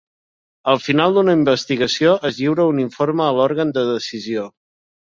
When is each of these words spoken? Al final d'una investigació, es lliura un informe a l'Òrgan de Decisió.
Al 0.71 0.79
final 0.85 1.13
d'una 1.17 1.35
investigació, 1.39 2.17
es 2.31 2.41
lliura 2.41 2.67
un 2.73 2.83
informe 2.89 3.27
a 3.29 3.33
l'Òrgan 3.39 3.79
de 3.79 3.87
Decisió. 3.95 4.53